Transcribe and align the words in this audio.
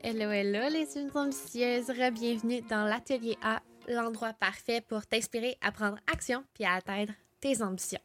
Hello, 0.00 0.30
hello 0.30 0.68
les 0.70 0.86
ambitieuses, 1.12 1.90
bienvenue 2.12 2.62
dans 2.70 2.84
l'atelier 2.84 3.36
A, 3.42 3.60
l'endroit 3.88 4.32
parfait 4.32 4.80
pour 4.80 5.04
t'inspirer 5.04 5.58
à 5.60 5.72
prendre 5.72 5.98
action 6.06 6.44
puis 6.54 6.64
à 6.64 6.74
atteindre 6.74 7.12
tes 7.40 7.60
ambitions. 7.62 8.00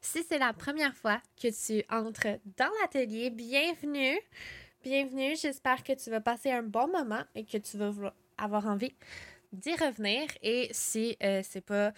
Si 0.00 0.22
c'est 0.22 0.38
la 0.38 0.52
première 0.52 0.94
fois 0.94 1.20
que 1.36 1.48
tu 1.48 1.84
entres 1.90 2.38
dans 2.56 2.70
l'atelier, 2.80 3.30
bienvenue. 3.30 4.20
Bienvenue, 4.84 5.34
j'espère 5.34 5.82
que 5.82 5.92
tu 5.94 6.10
vas 6.10 6.20
passer 6.20 6.52
un 6.52 6.62
bon 6.62 6.86
moment 6.86 7.24
et 7.34 7.44
que 7.44 7.58
tu 7.58 7.76
vas 7.76 7.90
avoir 8.38 8.68
envie 8.68 8.94
d'y 9.52 9.74
revenir. 9.74 10.28
Et 10.42 10.68
si 10.70 11.16
euh, 11.24 11.42
c'est 11.42 11.60
pas 11.60 11.92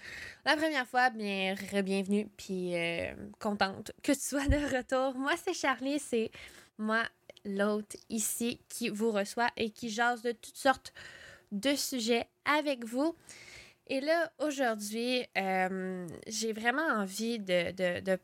la 0.46 0.56
première 0.56 0.88
fois, 0.88 1.10
bien, 1.10 1.54
bienvenue, 1.84 2.28
puis 2.38 2.74
euh, 2.74 3.12
contente 3.38 3.92
que 4.02 4.12
tu 4.12 4.20
sois 4.20 4.48
de 4.48 4.74
retour. 4.74 5.14
Moi, 5.18 5.32
c'est 5.36 5.54
Charlie, 5.54 5.98
c'est 5.98 6.30
moi, 6.78 7.04
l'hôte 7.44 7.96
ici, 8.08 8.60
qui 8.68 8.88
vous 8.88 9.10
reçoit 9.10 9.48
et 9.56 9.70
qui 9.70 9.90
jase 9.90 10.22
de 10.22 10.32
toutes 10.32 10.56
sortes 10.56 10.92
de 11.52 11.74
sujets 11.74 12.26
avec 12.44 12.84
vous. 12.84 13.14
Et 13.86 14.00
là, 14.00 14.32
aujourd'hui, 14.38 15.26
euh, 15.36 16.06
j'ai 16.26 16.52
vraiment 16.52 16.86
envie 16.86 17.38
de, 17.38 17.70
de, 17.72 18.00
de, 18.00 18.18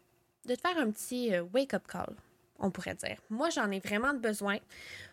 de, 0.47 0.55
te 0.55 0.61
faire 0.61 0.79
un 0.79 0.91
petit 0.91 1.33
wake-up 1.53 1.87
call, 1.87 2.15
on 2.59 2.71
pourrait 2.71 2.95
dire. 2.95 3.21
Moi, 3.29 3.51
j'en 3.51 3.71
ai 3.71 3.79
vraiment 3.79 4.15
besoin. 4.15 4.59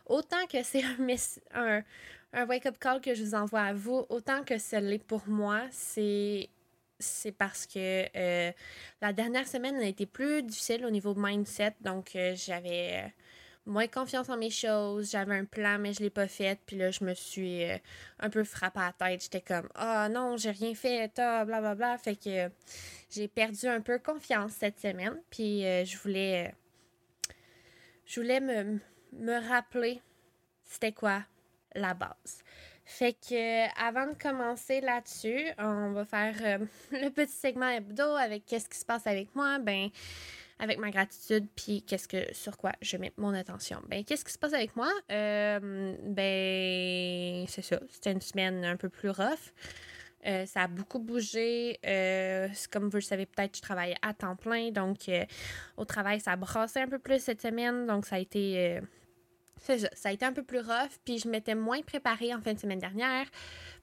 Autant 0.06 0.46
que 0.48 0.64
c'est 0.64 0.84
un, 0.84 0.98
un, 1.54 1.84
un 2.34 2.46
wake-up 2.46 2.78
call 2.80 3.02
que 3.02 3.14
je 3.14 3.24
vous 3.24 3.36
envoie 3.36 3.62
à 3.62 3.74
vous, 3.74 4.06
autant 4.10 4.44
que 4.44 4.58
ce 4.58 4.78
l'est 4.78 5.04
pour 5.04 5.28
moi, 5.28 5.64
c'est 5.72 6.50
c'est 7.00 7.32
parce 7.32 7.66
que 7.66 8.06
euh, 8.16 8.52
la 9.02 9.14
dernière 9.14 9.48
semaine 9.48 9.76
a 9.76 9.86
été 9.86 10.06
plus 10.06 10.44
difficile 10.44 10.86
au 10.86 10.90
niveau 10.90 11.14
mindset. 11.16 11.76
Donc, 11.82 12.16
euh, 12.16 12.34
j'avais 12.36 13.04
euh, 13.04 13.08
moins 13.68 13.88
confiance 13.88 14.30
en 14.30 14.38
mes 14.38 14.50
choses. 14.50 15.12
J'avais 15.12 15.36
un 15.36 15.46
plan, 15.46 15.78
mais 15.80 15.94
je 15.94 16.02
l'ai 16.02 16.10
pas 16.10 16.28
fait. 16.28 16.60
Puis 16.66 16.78
là, 16.78 16.92
je 16.92 17.04
me 17.04 17.14
suis 17.14 17.64
un 18.20 18.30
peu 18.30 18.44
frappée 18.44 18.80
à 18.80 18.88
la 18.88 18.94
tête. 18.94 19.24
J'étais 19.24 19.42
comme, 19.42 19.70
ah 19.76 20.10
non, 20.10 20.38
j'ai 20.38 20.52
rien 20.52 20.74
fait, 20.74 21.12
bla 21.16 21.46
bla 21.46 21.76
bla. 21.76 21.98
Fait 21.98 22.16
que 22.16 22.50
j'ai 23.10 23.28
perdu 23.28 23.68
un 23.68 23.82
peu 23.82 24.00
confiance 24.00 24.54
cette 24.54 24.80
semaine. 24.80 25.22
Puis 25.30 25.62
je 25.62 25.98
voulais, 25.98 26.56
je 28.06 28.20
voulais 28.20 28.40
me, 28.40 28.80
me 29.14 29.48
rappeler 29.50 30.02
c'était 30.68 30.92
quoi 30.92 31.24
la 31.76 31.94
base. 31.94 32.44
Fait 32.86 33.14
que 33.14 33.68
avant 33.86 34.08
de 34.08 34.14
commencer 34.14 34.80
là-dessus, 34.80 35.46
on 35.58 35.92
va 35.92 36.06
faire 36.06 36.36
euh, 36.42 36.66
le 36.92 37.10
petit 37.10 37.34
segment 37.34 37.68
hebdo 37.68 38.16
avec 38.16 38.46
qu'est-ce 38.46 38.70
qui 38.70 38.78
se 38.78 38.86
passe 38.86 39.06
avec 39.08 39.36
moi, 39.36 39.60
ben 39.60 39.90
avec 40.60 40.80
ma 40.80 40.90
gratitude 40.90 41.48
puis 41.56 41.84
qu'est-ce 41.84 42.08
que 42.08 42.34
sur 42.34 42.58
quoi 42.58 42.72
je 42.82 42.98
mets 42.98 43.14
mon 43.18 43.34
attention. 43.34 43.82
Ben 43.88 44.04
qu'est-ce 44.04 44.26
qui 44.26 44.34
se 44.34 44.40
passe 44.40 44.54
avec 44.54 44.76
moi? 44.76 44.92
Euh, 45.12 45.96
ben 46.04 47.46
c'est 47.48 47.62
ça, 47.62 47.80
c'était 47.90 48.12
une 48.12 48.22
semaine 48.22 48.66
un 48.66 48.76
peu 48.76 48.90
plus 48.90 49.10
rough. 49.10 49.54
Euh, 50.26 50.46
ça 50.46 50.64
a 50.64 50.68
beaucoup 50.68 51.00
bougé. 51.00 51.80
comme 52.72 52.90
vous 52.90 52.98
le 52.98 53.02
savez, 53.02 53.26
peut-être, 53.26 53.56
je 53.56 53.62
travaille 53.62 53.96
à 54.02 54.14
temps 54.14 54.36
plein. 54.36 54.72
Donc, 54.72 55.10
au 55.78 55.86
travail, 55.86 56.20
ça 56.20 56.32
a 56.32 56.36
brassé 56.36 56.80
un 56.80 56.88
peu 56.88 57.00
plus 57.00 57.20
cette 57.20 57.42
semaine. 57.42 57.86
Donc, 57.86 58.06
ça 58.06 58.16
a 58.16 58.20
été 58.20 58.82
ça. 59.60 60.10
a 60.10 60.12
été 60.12 60.26
un 60.26 60.34
peu 60.34 60.44
plus 60.44 60.60
rough, 60.60 60.98
puis 61.04 61.20
je 61.20 61.28
m'étais 61.28 61.56
moins 61.56 61.82
préparée 61.82 62.34
en 62.34 62.42
fin 62.42 62.54
de 62.54 62.60
semaine 62.60 62.80
dernière. 62.80 63.26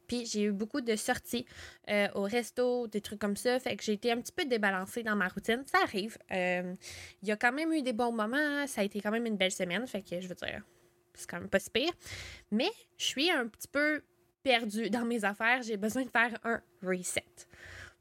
Puis 0.07 0.27
j'ai 0.27 0.45
eu 0.45 0.53
beaucoup 0.53 0.81
de 0.81 0.97
sorties 0.97 1.47
euh, 1.89 2.09
au 2.15 2.23
resto, 2.23 2.87
des 2.87 3.01
trucs 3.01 3.19
comme 3.19 3.37
ça. 3.37 3.59
Fait 3.59 3.77
que 3.77 3.83
j'ai 3.83 3.93
été 3.93 4.13
un 4.13 4.21
petit 4.21 4.33
peu 4.33 4.45
débalancée 4.45 5.03
dans 5.03 5.17
ma 5.17 5.29
routine. 5.29 5.63
Ça 5.67 5.79
arrive. 5.83 6.19
Euh, 6.33 6.75
il 7.23 7.29
y 7.29 7.33
a 7.33 7.37
quand 7.37 7.53
même 7.53 7.73
eu 7.73 7.83
des 7.83 7.93
bons 7.93 8.13
moments. 8.13 8.67
Ça 8.67 8.83
a 8.83 8.85
été 8.85 9.01
quand 9.01 9.11
même 9.11 9.27
une 9.27 9.37
belle 9.37 9.53
semaine. 9.53 9.87
Fait 9.87 10.03
que 10.03 10.21
je 10.21 10.29
veux 10.29 10.35
dire, 10.35 10.63
c'est 11.15 11.29
quand 11.29 11.41
même 11.41 11.49
pas 11.49 11.61
si 11.61 11.71
pire. 11.71 11.93
Mais 12.51 12.71
je 12.97 13.05
suis 13.05 13.31
un 13.31 13.47
petit 13.47 13.69
peu 13.69 14.03
perdue 14.43 14.91
dans 14.91 15.05
mes 15.05 15.25
affaires. 15.25 15.63
J'ai 15.63 15.77
besoin 15.77 16.03
de 16.05 16.11
faire 16.11 16.39
un 16.45 16.61
reset. 16.83 17.25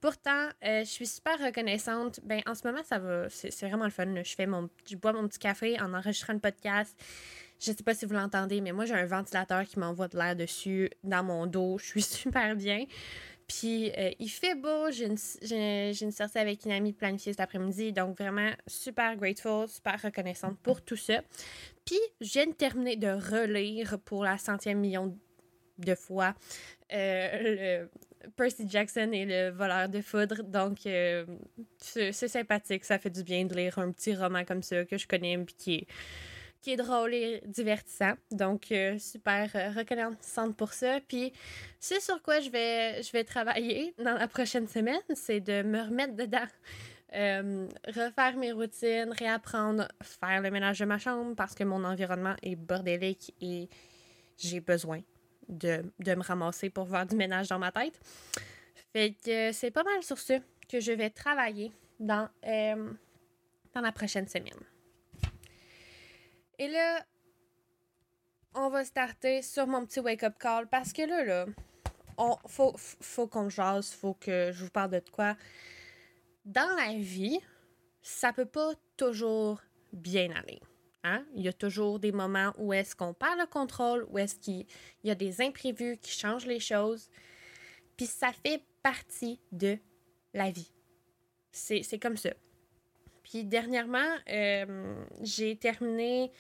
Pourtant, 0.03 0.49
euh, 0.65 0.79
je 0.79 0.89
suis 0.89 1.07
super 1.07 1.39
reconnaissante. 1.39 2.19
Ben, 2.23 2.41
en 2.45 2.55
ce 2.55 2.67
moment, 2.67 2.83
ça 2.83 2.99
va. 2.99 3.29
C'est 3.29 3.57
vraiment 3.61 3.85
le 3.85 3.89
fun. 3.89 4.21
Je 4.21 4.35
fais 4.35 4.45
mon. 4.45 4.69
Je 4.85 4.97
bois 4.97 5.13
mon 5.13 5.25
petit 5.29 5.39
café 5.39 5.79
en 5.79 5.93
enregistrant 5.93 6.33
le 6.33 6.39
podcast. 6.39 6.93
Je 7.63 7.71
sais 7.71 7.83
pas 7.83 7.93
si 7.93 8.05
vous 8.05 8.13
l'entendez, 8.13 8.59
mais 8.59 8.73
moi, 8.73 8.85
j'ai 8.85 8.93
un 8.93 9.05
ventilateur 9.05 9.63
qui 9.63 9.79
m'envoie 9.79 10.09
de 10.09 10.17
l'air 10.17 10.35
dessus 10.35 10.89
dans 11.01 11.23
mon 11.23 11.45
dos. 11.45 11.77
Je 11.77 11.85
suis 11.85 12.01
super 12.01 12.55
bien. 12.57 12.85
Puis 13.47 13.89
euh, 13.97 14.11
il 14.19 14.29
fait 14.29 14.55
beau. 14.55 14.91
J'ai 14.91 15.05
une, 15.05 15.91
une, 16.01 16.11
sortie 16.11 16.37
avec 16.37 16.65
une 16.65 16.71
amie 16.73 16.91
planifiée 16.91 17.31
cet 17.31 17.39
après-midi. 17.39 17.93
Donc 17.93 18.17
vraiment 18.17 18.51
super 18.67 19.15
grateful, 19.15 19.67
super 19.69 20.01
reconnaissante 20.01 20.57
pour 20.59 20.81
tout 20.81 20.97
ça. 20.97 21.21
Puis 21.85 21.99
je 22.19 22.33
viens 22.33 22.47
de 22.47 22.53
terminer 22.53 22.97
de 22.97 23.07
relire 23.07 23.97
pour 23.99 24.25
la 24.25 24.37
centième 24.37 24.79
million 24.79 25.17
de 25.77 25.95
fois 25.95 26.35
euh, 26.93 27.85
Percy 28.35 28.65
Jackson 28.69 29.09
et 29.13 29.25
le 29.25 29.49
voleur 29.51 29.87
de 29.87 30.01
foudre. 30.01 30.43
Donc 30.43 30.85
euh, 30.85 31.25
c'est 31.77 32.11
sympathique. 32.11 32.83
Ça 32.83 32.99
fait 32.99 33.09
du 33.09 33.23
bien 33.23 33.45
de 33.45 33.55
lire 33.55 33.79
un 33.79 33.91
petit 33.91 34.15
roman 34.15 34.43
comme 34.43 34.63
ça 34.63 34.83
que 34.83 34.97
je 34.97 35.07
connais 35.07 35.37
puis 35.37 35.55
qui 35.55 35.75
est 35.75 35.87
qui 36.63 36.71
est 36.71 36.77
drôle 36.77 37.13
et 37.13 37.43
divertissant. 37.45 38.13
Donc, 38.31 38.71
euh, 38.71 38.97
super 38.97 39.49
euh, 39.53 39.69
reconnaissante 39.71 40.55
pour 40.55 40.71
ça. 40.71 40.99
Puis, 41.05 41.33
c'est 41.79 41.99
sur 41.99 42.23
quoi 42.23 42.39
je 42.39 42.49
vais, 42.49 43.03
je 43.03 43.11
vais 43.11 43.25
travailler 43.25 43.93
dans 43.99 44.13
la 44.13 44.27
prochaine 44.29 44.67
semaine, 44.67 45.01
c'est 45.13 45.41
de 45.41 45.61
me 45.61 45.81
remettre 45.81 46.15
dedans. 46.15 46.47
Euh, 47.15 47.67
refaire 47.85 48.37
mes 48.37 48.53
routines, 48.53 49.11
réapprendre, 49.11 49.87
faire 50.01 50.41
le 50.41 50.49
ménage 50.49 50.79
de 50.79 50.85
ma 50.85 50.97
chambre 50.97 51.35
parce 51.35 51.53
que 51.53 51.63
mon 51.63 51.83
environnement 51.83 52.35
est 52.41 52.55
bordélique 52.55 53.35
et 53.39 53.69
j'ai 54.37 54.61
besoin 54.61 55.01
de, 55.47 55.83
de, 55.99 56.15
me 56.15 56.23
ramasser 56.23 56.71
pour 56.71 56.89
faire 56.89 57.05
du 57.05 57.15
ménage 57.15 57.49
dans 57.49 57.59
ma 57.59 57.71
tête. 57.71 57.99
Fait 58.93 59.15
que 59.23 59.51
c'est 59.51 59.69
pas 59.69 59.83
mal 59.83 60.01
sur 60.01 60.17
ce 60.17 60.39
que 60.67 60.79
je 60.79 60.93
vais 60.93 61.11
travailler 61.11 61.71
dans, 61.99 62.29
dans 62.41 63.81
la 63.81 63.91
prochaine 63.91 64.27
semaine. 64.27 64.72
Et 66.59 66.67
là, 66.67 67.05
on 68.55 68.69
va 68.69 68.85
starter 68.85 69.41
sur 69.41 69.67
mon 69.67 69.85
petit 69.85 69.99
wake-up 69.99 70.35
call 70.39 70.67
parce 70.67 70.93
que 70.93 71.01
là, 71.01 71.23
là, 71.23 71.45
on, 72.17 72.37
faut, 72.47 72.75
faut 72.77 73.27
qu'on 73.27 73.49
jase, 73.49 73.91
faut 73.91 74.13
que 74.13 74.51
je 74.51 74.63
vous 74.63 74.69
parle 74.69 74.91
de 74.91 75.01
quoi. 75.11 75.35
Dans 76.45 76.75
la 76.75 76.93
vie, 76.93 77.39
ça 78.01 78.33
peut 78.33 78.45
pas 78.45 78.73
toujours 78.97 79.61
bien 79.91 80.31
aller. 80.31 80.59
Hein? 81.03 81.25
Il 81.35 81.41
y 81.41 81.47
a 81.47 81.53
toujours 81.53 81.99
des 81.99 82.11
moments 82.11 82.53
où 82.57 82.73
est-ce 82.73 82.95
qu'on 82.95 83.13
perd 83.13 83.39
le 83.39 83.45
contrôle, 83.45 84.05
où 84.09 84.17
est-ce 84.17 84.35
qu'il 84.35 84.65
y 85.03 85.11
a 85.11 85.15
des 85.15 85.41
imprévus 85.41 85.97
qui 85.97 86.11
changent 86.11 86.45
les 86.45 86.59
choses. 86.59 87.09
Puis 87.97 88.05
ça 88.05 88.31
fait 88.31 88.63
partie 88.81 89.41
de 89.51 89.77
la 90.33 90.51
vie. 90.51 90.71
C'est 91.51 91.99
comme 91.99 92.17
ça. 92.17 92.31
Puis 93.33 93.43
dernièrement, 93.43 94.15
euh, 94.29 94.93
j'ai 95.21 95.55
terminé 95.55 96.31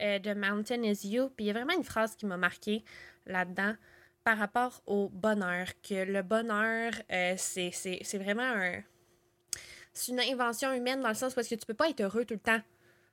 euh, 0.00 0.18
The 0.18 0.34
Mountain 0.34 0.82
is 0.82 1.06
You. 1.06 1.28
Puis 1.28 1.44
il 1.44 1.48
y 1.48 1.50
a 1.50 1.52
vraiment 1.52 1.74
une 1.74 1.84
phrase 1.84 2.16
qui 2.16 2.24
m'a 2.24 2.38
marqué 2.38 2.84
là-dedans 3.26 3.74
par 4.24 4.38
rapport 4.38 4.80
au 4.86 5.10
bonheur. 5.10 5.66
Que 5.86 6.04
le 6.10 6.22
bonheur, 6.22 6.94
euh, 7.12 7.34
c'est 7.36 7.70
vraiment. 8.14 8.54
C'est 9.92 10.12
une 10.12 10.20
invention 10.20 10.72
humaine 10.72 11.02
dans 11.02 11.10
le 11.10 11.14
sens 11.14 11.34
parce 11.34 11.48
que 11.48 11.54
tu 11.54 11.66
peux 11.66 11.74
pas 11.74 11.90
être 11.90 12.00
heureux 12.00 12.24
tout 12.24 12.32
le 12.32 12.40
temps. 12.40 12.62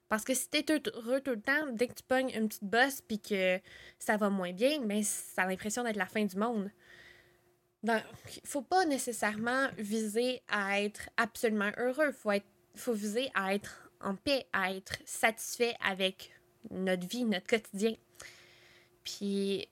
Parce 0.07 0.24
que 0.24 0.34
si 0.34 0.50
tu 0.50 0.59
es 0.59 0.66
heureux 0.95 1.19
tout 1.19 1.31
le 1.31 1.41
temps, 1.41 1.68
dès 1.74 1.88
que 1.88 1.95
tu 1.95 2.03
pognes 2.03 2.29
une 2.29 2.47
petite 2.47 2.63
bosse 2.63 3.01
puis 3.01 3.19
que 3.19 3.59
ça 4.00 4.16
va 4.16 4.29
moins 4.29 4.53
bien, 4.53 4.79
mais 4.79 5.00
ben, 5.00 5.03
ça 5.03 5.41
a 5.41 5.47
l'impression 5.47 5.84
d'être 5.84 5.97
la 5.97 6.06
fin 6.06 6.24
du 6.24 6.38
monde. 6.38 6.72
Donc, 7.84 8.01
faut 8.45 8.62
pas 8.62 8.85
nécessairement 8.85 9.68
viser 9.78 10.41
à 10.47 10.81
être 10.81 11.09
absolument 11.18 11.72
heureux. 11.78 12.13
Faut 12.13 12.31
être 12.31 12.47
faut 12.75 12.94
viser 12.94 13.30
à 13.33 13.54
être 13.54 13.92
en 14.01 14.16
paix, 14.16 14.45
à 14.54 14.74
être 14.74 14.98
satisfait 15.06 15.75
avec 15.83 16.31
notre 16.69 17.07
vie, 17.07 17.25
notre 17.25 17.48
quotidien. 17.48 17.95
Puis 19.04 19.68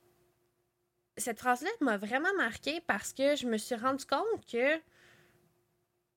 cette 1.17 1.39
phrase-là 1.39 1.69
m'a 1.81 1.97
vraiment 1.97 2.33
marqué 2.37 2.81
parce 2.87 3.13
que 3.13 3.35
je 3.35 3.45
me 3.47 3.57
suis 3.57 3.75
rendu 3.75 4.05
compte 4.05 4.45
que 4.51 4.79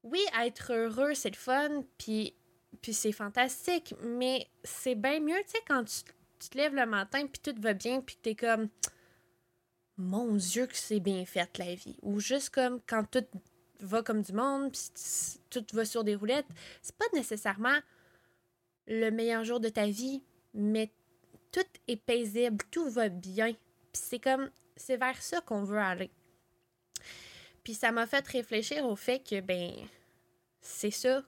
oui, 0.03 0.21
être 0.41 0.73
heureux, 0.73 1.15
c'est 1.15 1.31
le 1.31 1.37
fun, 1.37 1.83
puis, 1.99 2.35
puis 2.81 2.95
c'est 2.95 3.13
fantastique, 3.13 3.95
mais 4.03 4.47
c'est 4.63 4.95
bien 4.95 5.19
mieux, 5.19 5.43
tu 5.45 5.51
sais, 5.51 5.59
quand 5.67 5.85
tu, 5.85 6.49
te 6.49 6.57
lèves 6.57 6.77
le 6.77 6.87
matin, 6.87 7.27
puis 7.27 7.41
tout 7.43 7.61
va 7.61 7.75
bien, 7.75 8.01
puis 8.01 8.17
tu 8.23 8.31
es 8.31 8.35
comme, 8.37 8.69
mon 9.97 10.35
Dieu, 10.37 10.67
que 10.67 10.77
c'est 10.77 11.01
bien 11.01 11.25
fait 11.25 11.59
la 11.59 11.75
vie. 11.75 11.99
Ou 12.03 12.21
juste 12.21 12.51
comme 12.51 12.81
quand 12.87 13.05
tout 13.11 13.25
va 13.81 14.03
comme 14.03 14.23
du 14.23 14.33
monde, 14.33 14.73
puis 14.73 15.41
tout 15.51 15.65
va 15.73 15.85
sur 15.85 16.05
des 16.05 16.15
roulettes, 16.15 16.47
c'est 16.83 16.97
pas 16.97 17.07
nécessairement 17.13 17.79
le 18.87 19.11
meilleur 19.11 19.45
jour 19.45 19.61
de 19.61 19.69
ta 19.69 19.87
vie, 19.87 20.23
mais 20.55 20.91
tout 21.53 21.67
est 21.89 21.97
paisible, 21.97 22.65
tout 22.71 22.89
va 22.91 23.09
bien. 23.09 23.53
Puis 23.93 24.03
c'est 24.03 24.21
comme, 24.21 24.51
c'est 24.77 24.97
vers 24.97 25.21
ça 25.23 25.41
qu'on 25.41 25.65
veut 25.65 25.79
aller. 25.79 26.11
Puis 27.65 27.75
ça 27.75 27.91
m'a 27.91 28.07
fait 28.07 28.27
réfléchir 28.29 28.85
au 28.85 28.95
fait 28.95 29.19
que, 29.19 29.41
ben, 29.41 29.73
c'est 30.61 30.91
ça 30.91 31.23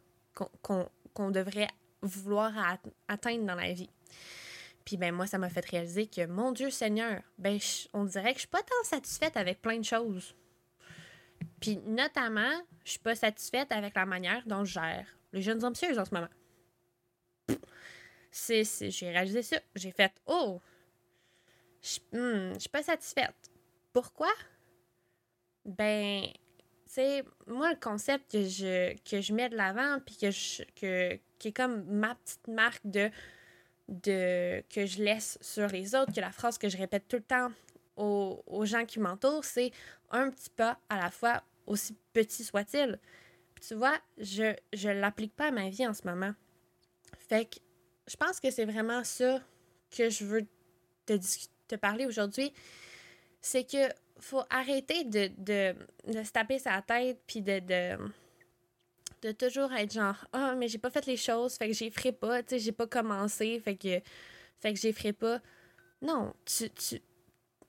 qu'on 0.62 1.30
devrait 1.30 1.68
vouloir 2.02 2.78
atteindre 3.08 3.44
dans 3.44 3.54
la 3.54 3.72
vie. 3.72 3.90
Puis 4.84 4.96
ben 4.96 5.12
moi, 5.12 5.26
ça 5.26 5.36
m'a 5.36 5.50
fait 5.50 5.64
réaliser 5.66 6.06
que, 6.06 6.26
mon 6.26 6.52
Dieu 6.52 6.70
Seigneur, 6.70 7.20
ben 7.38 7.58
on 7.92 8.04
dirait 8.04 8.32
que 8.32 8.38
je 8.38 8.42
suis 8.42 8.48
pas 8.48 8.62
tant 8.62 8.84
satisfaite 8.84 9.36
avec 9.36 9.60
plein 9.60 9.78
de 9.78 9.84
choses. 9.84 10.34
Puis 11.60 11.78
notamment, 11.86 12.52
je 12.84 12.92
suis 12.92 12.98
pas 13.00 13.14
satisfaite 13.14 13.72
avec 13.72 13.94
la 13.94 14.06
manière 14.06 14.42
dont 14.46 14.64
je 14.64 14.74
gère 14.74 15.06
les 15.32 15.42
jeunes 15.42 15.64
ambitieuses 15.64 15.98
en 15.98 16.04
ce 16.04 16.14
moment. 16.14 16.28
J'ai 18.32 19.10
réalisé 19.10 19.42
ça. 19.42 19.56
J'ai 19.74 19.90
fait 19.90 20.12
Oh! 20.26 20.60
Je 21.82 21.98
hmm, 22.12 22.58
suis 22.58 22.68
pas 22.68 22.82
satisfaite. 22.82 23.50
Pourquoi? 23.92 24.32
Ben, 25.64 26.24
c'est 26.86 27.24
moi, 27.46 27.70
le 27.70 27.78
concept 27.78 28.32
que 28.32 28.42
je, 28.42 28.96
que 29.08 29.20
je 29.20 29.32
mets 29.32 29.48
de 29.48 29.56
l'avant, 29.56 29.98
puis 30.04 30.16
que 30.16 30.30
que, 30.74 31.18
qui 31.38 31.48
est 31.48 31.52
comme 31.52 31.84
ma 31.84 32.14
petite 32.14 32.48
marque 32.48 32.86
de, 32.86 33.10
de 33.88 34.62
que 34.70 34.86
je 34.86 35.02
laisse 35.02 35.38
sur 35.40 35.68
les 35.68 35.94
autres, 35.94 36.12
que 36.12 36.20
la 36.20 36.32
phrase 36.32 36.58
que 36.58 36.68
je 36.68 36.76
répète 36.76 37.06
tout 37.08 37.16
le 37.16 37.22
temps 37.22 37.50
aux, 37.98 38.64
gens 38.64 38.84
qui 38.84 39.00
m'entourent, 39.00 39.44
c'est 39.44 39.72
un 40.10 40.30
petit 40.30 40.50
pas 40.50 40.78
à 40.88 40.98
la 40.98 41.10
fois, 41.10 41.42
aussi 41.66 41.96
petit 42.12 42.44
soit-il. 42.44 42.98
Tu 43.60 43.74
vois, 43.74 43.98
je 44.18 44.54
ne 44.72 45.00
l'applique 45.00 45.34
pas 45.34 45.48
à 45.48 45.50
ma 45.50 45.68
vie 45.68 45.86
en 45.86 45.94
ce 45.94 46.06
moment. 46.06 46.32
Fait 47.18 47.46
que 47.46 47.58
je 48.06 48.16
pense 48.16 48.40
que 48.40 48.50
c'est 48.50 48.64
vraiment 48.64 49.04
ça 49.04 49.40
que 49.90 50.08
je 50.08 50.24
veux 50.24 50.46
te, 51.06 51.18
te 51.66 51.76
parler 51.76 52.06
aujourd'hui. 52.06 52.52
C'est 53.40 53.64
que 53.64 53.88
faut 54.20 54.42
arrêter 54.50 55.04
de, 55.04 55.30
de, 55.38 55.74
de, 56.12 56.22
se 56.24 56.32
taper 56.32 56.58
sa 56.58 56.82
tête 56.82 57.20
puis 57.26 57.40
de, 57.40 57.60
de, 57.60 57.96
de 59.22 59.32
toujours 59.32 59.72
être 59.72 59.92
genre 59.92 60.16
Ah, 60.32 60.54
mais 60.56 60.68
j'ai 60.68 60.78
pas 60.78 60.90
fait 60.90 61.06
les 61.06 61.16
choses, 61.16 61.56
fait 61.56 61.68
que 61.68 61.74
j'y 61.74 61.90
ferai 61.90 62.12
pas, 62.12 62.42
tu 62.42 62.50
sais, 62.50 62.58
j'ai 62.58 62.72
pas 62.72 62.86
commencé, 62.86 63.60
fait 63.60 63.76
que, 63.76 64.00
fait 64.60 64.74
que 64.74 64.80
j'y 64.80 64.92
ferai 64.92 65.12
pas. 65.12 65.40
Non, 66.02 66.34
tu, 66.44 67.00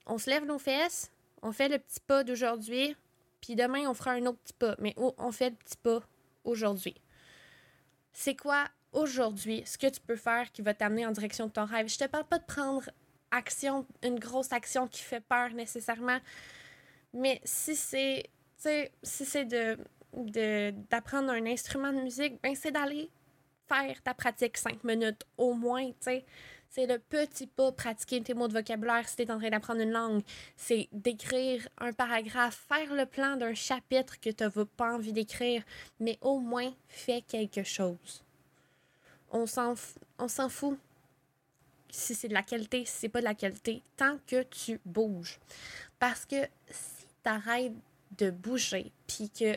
on 0.06 0.18
se 0.18 0.28
lève 0.28 0.44
nos 0.44 0.58
fesses, 0.58 1.10
on 1.42 1.52
fait 1.52 1.68
le 1.68 1.78
petit 1.78 2.00
pas 2.00 2.24
d'aujourd'hui, 2.24 2.96
puis 3.40 3.54
demain, 3.54 3.88
on 3.88 3.94
fera 3.94 4.12
un 4.12 4.26
autre 4.26 4.38
petit 4.38 4.52
pas. 4.52 4.74
Mais 4.78 4.94
on 4.96 5.32
fait 5.32 5.50
le 5.50 5.56
petit 5.56 5.76
pas 5.76 6.00
aujourd'hui. 6.44 6.94
C'est 8.12 8.36
quoi 8.36 8.66
aujourd'hui 8.92 9.62
ce 9.64 9.78
que 9.78 9.86
tu 9.86 10.00
peux 10.00 10.16
faire 10.16 10.50
qui 10.52 10.62
va 10.62 10.74
t'amener 10.74 11.06
en 11.06 11.12
direction 11.12 11.46
de 11.46 11.52
ton 11.52 11.64
rêve? 11.64 11.88
Je 11.88 11.98
te 11.98 12.06
parle 12.06 12.24
pas 12.24 12.38
de 12.38 12.44
prendre 12.44 12.90
action, 13.30 13.86
une 14.02 14.18
grosse 14.18 14.52
action 14.52 14.88
qui 14.88 15.00
fait 15.02 15.20
peur 15.20 15.50
nécessairement. 15.54 16.18
Mais 17.14 17.40
si 17.44 17.76
c'est, 17.76 18.28
si 19.02 19.24
c'est 19.24 19.44
de, 19.44 19.78
d'apprendre 20.90 21.30
un 21.30 21.46
instrument 21.46 21.92
de 21.92 22.00
musique, 22.00 22.40
ben 22.42 22.54
c'est 22.54 22.72
d'aller 22.72 23.10
faire 23.68 24.02
ta 24.02 24.14
pratique 24.14 24.56
cinq 24.58 24.82
minutes 24.84 25.24
au 25.38 25.54
moins, 25.54 25.86
tu 25.86 25.96
sais. 26.00 26.24
C'est 26.72 26.86
le 26.86 27.00
petit 27.00 27.48
pas 27.48 27.72
pratiquer 27.72 28.22
tes 28.22 28.32
mots 28.32 28.46
de 28.46 28.52
vocabulaire 28.52 29.08
si 29.08 29.16
tu 29.16 29.22
en 29.32 29.38
train 29.38 29.50
d'apprendre 29.50 29.80
une 29.80 29.90
langue. 29.90 30.22
C'est 30.56 30.88
d'écrire 30.92 31.68
un 31.78 31.92
paragraphe, 31.92 32.64
faire 32.68 32.94
le 32.94 33.06
plan 33.06 33.36
d'un 33.36 33.54
chapitre 33.54 34.20
que 34.20 34.30
tu 34.30 34.44
n'as 34.44 34.64
pas 34.76 34.94
envie 34.94 35.12
d'écrire, 35.12 35.64
mais 35.98 36.16
au 36.20 36.38
moins 36.38 36.72
fais 36.86 37.22
quelque 37.22 37.64
chose. 37.64 38.24
On 39.32 39.46
s'en, 39.46 39.74
on 40.18 40.28
s'en 40.28 40.48
fout 40.48 40.78
si 41.90 42.14
c'est 42.14 42.28
de 42.28 42.34
la 42.34 42.44
qualité, 42.44 42.84
si 42.84 42.92
c'est 43.00 43.08
pas 43.08 43.18
de 43.18 43.24
la 43.24 43.34
qualité, 43.34 43.82
tant 43.96 44.18
que 44.28 44.44
tu 44.44 44.80
bouges. 44.84 45.40
Parce 45.98 46.24
que 46.24 46.40
si 46.70 47.06
tu 47.24 47.28
arrêtes 47.28 47.72
de 48.16 48.30
bouger, 48.30 48.92
puis 49.08 49.28
que 49.28 49.56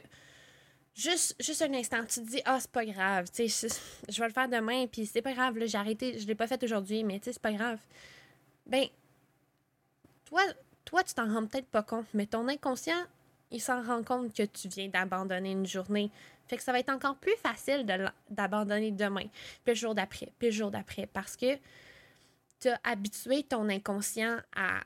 juste, 0.94 1.36
juste 1.40 1.62
un 1.62 1.74
instant, 1.74 2.06
tu 2.06 2.22
te 2.22 2.30
dis, 2.30 2.42
ah, 2.46 2.60
c'est 2.60 2.72
pas 2.72 2.86
grave, 2.86 3.30
tu 3.32 3.48
sais, 3.50 3.68
je 4.10 4.20
vais 4.20 4.28
le 4.28 4.34
faire 4.34 4.50
demain, 4.50 4.88
puis 4.88 5.06
c'est 5.06 5.22
pas 5.22 5.34
grave, 5.34 5.58
là, 5.58 5.66
j'ai 5.66 5.78
arrêté, 5.78 6.20
je 6.20 6.28
l'ai 6.28 6.36
pas 6.36 6.48
fait 6.48 6.62
aujourd'hui, 6.64 7.04
mais 7.04 7.20
tu 7.20 7.26
sais, 7.26 7.34
c'est 7.34 7.42
pas 7.42 7.52
grave. 7.52 7.80
Ben, 8.66 8.86
toi, 10.26 10.42
toi 10.86 11.04
tu 11.04 11.14
t'en 11.14 11.32
rends 11.34 11.46
peut-être 11.46 11.68
pas 11.68 11.84
compte, 11.84 12.06
mais 12.14 12.26
ton 12.26 12.48
inconscient, 12.48 13.06
il 13.52 13.62
s'en 13.62 13.82
rend 13.84 14.04
compte 14.04 14.34
que 14.34 14.44
tu 14.44 14.68
viens 14.68 14.88
d'abandonner 14.88 15.52
une 15.52 15.66
journée. 15.66 16.12
Fait 16.48 16.58
que 16.58 16.64
ça 16.64 16.72
va 16.72 16.80
être 16.80 16.90
encore 16.90 17.18
plus 17.18 17.36
facile 17.38 17.86
d'abandonner 18.30 18.92
demain, 18.92 19.28
puis 19.64 19.74
le 19.74 19.76
jour 19.76 19.96
d'après, 19.96 20.32
puis 20.38 20.50
le 20.50 20.54
jour 20.54 20.72
d'après, 20.72 21.08
parce 21.08 21.36
que 21.36 21.56
tu 22.60 22.70
as 22.70 22.80
habitué 22.84 23.44
ton 23.44 23.70
inconscient 23.70 24.38
à, 24.56 24.82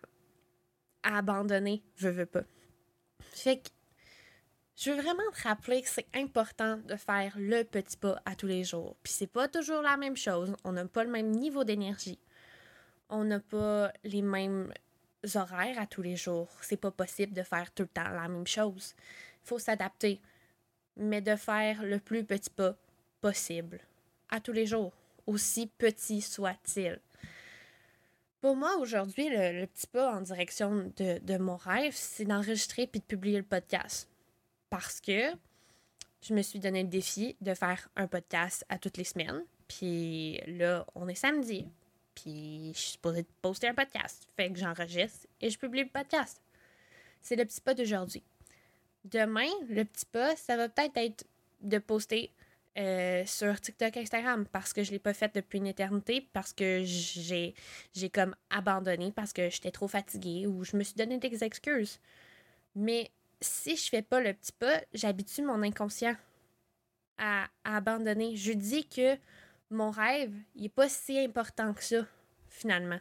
à 1.04 1.18
abandonner, 1.18 1.83
je 1.95 2.09
veux 2.09 2.25
pas. 2.25 2.44
Fait 3.19 3.57
que 3.57 3.69
je 4.77 4.91
veux 4.91 5.01
vraiment 5.01 5.24
te 5.33 5.41
rappeler 5.41 5.81
que 5.81 5.89
c'est 5.89 6.07
important 6.13 6.77
de 6.77 6.95
faire 6.95 7.33
le 7.35 7.63
petit 7.63 7.97
pas 7.97 8.21
à 8.25 8.35
tous 8.35 8.45
les 8.45 8.63
jours. 8.63 8.95
Puis 9.01 9.12
c'est 9.12 9.25
pas 9.25 9.47
toujours 9.47 9.81
la 9.81 9.97
même 9.97 10.15
chose. 10.15 10.56
On 10.63 10.71
n'a 10.71 10.85
pas 10.85 11.03
le 11.03 11.09
même 11.09 11.31
niveau 11.31 11.63
d'énergie. 11.63 12.19
On 13.09 13.24
n'a 13.24 13.39
pas 13.39 13.91
les 14.03 14.21
mêmes 14.21 14.71
horaires 15.33 15.79
à 15.79 15.88
tous 15.88 16.03
les 16.03 16.15
jours. 16.15 16.50
C'est 16.62 16.77
pas 16.77 16.91
possible 16.91 17.33
de 17.33 17.41
faire 17.41 17.71
tout 17.71 17.83
le 17.83 17.89
temps 17.89 18.07
la 18.07 18.27
même 18.27 18.45
chose. 18.45 18.94
Il 19.44 19.47
faut 19.47 19.57
s'adapter. 19.57 20.21
Mais 20.95 21.21
de 21.21 21.35
faire 21.35 21.83
le 21.83 22.00
plus 22.00 22.23
petit 22.23 22.51
pas 22.51 22.75
possible 23.19 23.80
à 24.30 24.39
tous 24.39 24.51
les 24.51 24.68
jours, 24.68 24.94
aussi 25.25 25.68
petit 25.68 26.21
soit-il. 26.21 27.00
Pour 28.41 28.56
moi, 28.56 28.77
aujourd'hui, 28.77 29.30
le, 29.30 29.65
petit 29.65 29.88
pas 29.88 30.13
en 30.13 30.21
direction 30.21 30.91
de, 30.97 31.19
de 31.19 31.38
mon 31.38 31.56
rêve, 31.56 31.94
c'est 31.95 32.25
d'enregistrer 32.25 32.85
puis 32.85 33.00
de 33.00 33.06
publier 33.06 33.38
le 33.38 33.44
podcast 33.44 34.07
parce 34.69 35.01
que 35.01 35.31
je 36.21 36.33
me 36.33 36.41
suis 36.41 36.59
donné 36.59 36.83
le 36.83 36.89
défi 36.89 37.35
de 37.41 37.53
faire 37.53 37.89
un 37.95 38.07
podcast 38.07 38.65
à 38.69 38.77
toutes 38.77 38.97
les 38.97 39.03
semaines. 39.03 39.43
Puis 39.67 40.39
là, 40.47 40.85
on 40.95 41.07
est 41.07 41.15
samedi. 41.15 41.65
Puis 42.15 42.71
je 42.73 42.79
suis 42.79 42.91
supposée 42.93 43.25
poster 43.41 43.67
un 43.67 43.73
podcast. 43.73 44.27
Fait 44.35 44.51
que 44.51 44.57
j'enregistre 44.57 45.27
et 45.41 45.49
je 45.49 45.57
publie 45.57 45.83
le 45.83 45.89
podcast. 45.89 46.41
C'est 47.21 47.35
le 47.35 47.45
petit 47.45 47.61
pas 47.61 47.73
d'aujourd'hui. 47.73 48.23
Demain, 49.05 49.49
le 49.69 49.83
petit 49.83 50.05
pas, 50.05 50.35
ça 50.35 50.57
va 50.57 50.69
peut-être 50.69 50.97
être 50.97 51.25
de 51.61 51.77
poster 51.77 52.31
euh, 52.77 53.23
sur 53.25 53.59
TikTok, 53.59 53.97
Instagram, 53.97 54.45
parce 54.51 54.71
que 54.71 54.83
je 54.83 54.89
ne 54.89 54.93
l'ai 54.93 54.99
pas 54.99 55.13
fait 55.13 55.33
depuis 55.33 55.57
une 55.57 55.67
éternité, 55.67 56.27
parce 56.31 56.53
que 56.53 56.81
j'ai, 56.83 57.55
j'ai 57.95 58.09
comme 58.09 58.35
abandonné, 58.49 59.11
parce 59.11 59.33
que 59.33 59.49
j'étais 59.49 59.71
trop 59.71 59.87
fatiguée 59.87 60.45
ou 60.45 60.63
je 60.63 60.77
me 60.77 60.83
suis 60.83 60.93
donné 60.93 61.17
des 61.17 61.43
excuses. 61.43 61.99
Mais 62.75 63.09
si 63.41 63.75
je 63.75 63.89
fais 63.89 64.01
pas 64.01 64.19
le 64.19 64.33
petit 64.33 64.51
pas, 64.51 64.81
j'habitue 64.93 65.43
mon 65.43 65.61
inconscient 65.61 66.15
à, 67.17 67.47
abandonner. 67.63 68.35
Je 68.35 68.53
dis 68.53 68.87
que 68.87 69.17
mon 69.69 69.91
rêve, 69.91 70.33
il 70.56 70.65
est 70.65 70.69
pas 70.69 70.89
si 70.89 71.19
important 71.19 71.73
que 71.73 71.83
ça, 71.83 72.06
finalement. 72.47 72.99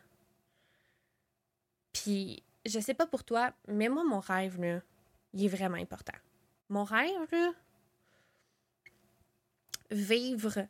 Puis, 1.93 2.43
je 2.64 2.81
sais 2.81 2.95
pas 2.95 3.07
pour 3.07 3.25
toi, 3.25 3.52
mais 3.69 3.88
moi, 3.88 4.05
mon 4.05 4.21
rêve, 4.21 4.61
là, 4.61 4.83
il 5.33 5.45
est 5.45 5.49
vraiment 5.49 5.76
important. 5.76 6.16
Mon 6.69 6.85
rêve, 6.85 7.28
là, 7.31 7.52
vivre 9.90 10.66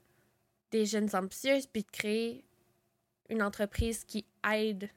des 0.71 0.85
jeunes 0.85 1.15
ambitieuses, 1.15 1.67
puis 1.67 1.83
de 1.83 1.91
créer 1.91 2.45
une 3.29 3.43
entreprise 3.43 4.05
qui 4.05 4.27
aide 4.49 4.91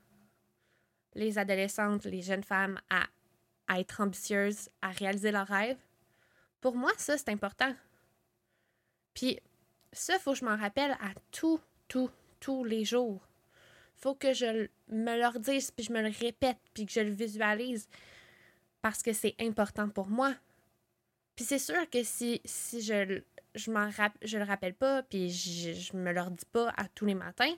les 1.15 1.37
adolescentes, 1.37 2.05
les 2.05 2.21
jeunes 2.21 2.43
femmes 2.43 2.79
à 2.89 3.05
à 3.69 3.79
être 3.79 4.01
ambitieuse, 4.01 4.69
à 4.81 4.89
réaliser 4.89 5.31
leurs 5.31 5.47
rêves. 5.47 5.77
Pour 6.59 6.75
moi, 6.75 6.91
ça, 6.97 7.17
c'est 7.17 7.29
important. 7.29 7.73
Puis, 9.13 9.39
ça, 9.93 10.15
il 10.15 10.19
faut 10.19 10.33
que 10.33 10.39
je 10.39 10.45
m'en 10.45 10.57
rappelle 10.57 10.91
à 10.93 11.13
tout, 11.31 11.61
tout, 11.87 12.09
tous 12.39 12.65
les 12.65 12.83
jours. 12.83 13.21
faut 13.95 14.15
que 14.15 14.33
je 14.33 14.67
me 14.89 15.17
leur 15.17 15.39
dise, 15.39 15.71
puis 15.71 15.85
je 15.85 15.93
me 15.93 16.01
le 16.01 16.11
répète, 16.19 16.57
puis 16.73 16.85
que 16.85 16.91
je 16.91 17.01
le 17.01 17.11
visualise. 17.11 17.87
Parce 18.81 19.03
que 19.03 19.13
c'est 19.13 19.35
important 19.39 19.87
pour 19.89 20.07
moi. 20.07 20.33
Puis 21.35 21.45
c'est 21.45 21.59
sûr 21.59 21.89
que 21.89 22.03
si, 22.03 22.41
si 22.43 22.81
je, 22.81 23.21
je, 23.55 23.71
m'en 23.71 23.89
je 24.21 24.37
le 24.37 24.43
rappelle 24.43 24.73
pas, 24.73 25.03
puis 25.03 25.29
je, 25.29 25.73
je 25.73 25.95
me 25.95 26.11
leur 26.11 26.31
dis 26.31 26.45
pas 26.51 26.73
à 26.75 26.87
tous 26.89 27.05
les 27.05 27.15
matins, 27.15 27.53